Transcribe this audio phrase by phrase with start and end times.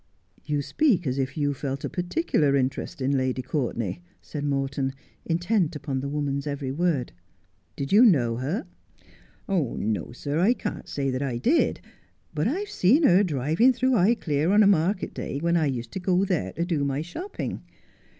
[0.51, 4.93] 'You speak as if you felt a particular interest in Lady Courtenay,' said Morton,
[5.27, 7.11] intent upon the woman's every word.'
[7.75, 8.65] Did you know her
[9.45, 11.81] 1 ''No, sir, I can't say that I did;
[12.33, 15.99] but I've seen her driving through Highclere on a market day when I used to
[15.99, 17.61] go there to do my shopping.